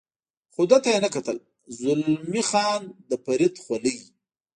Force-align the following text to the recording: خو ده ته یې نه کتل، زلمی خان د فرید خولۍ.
خو 0.53 0.61
ده 0.71 0.77
ته 0.83 0.87
یې 0.93 0.99
نه 1.05 1.09
کتل، 1.15 1.37
زلمی 1.79 2.43
خان 2.49 2.81
د 3.09 3.11
فرید 3.23 3.53
خولۍ. 3.63 3.97